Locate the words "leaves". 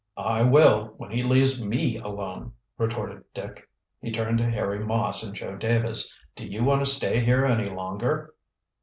1.21-1.63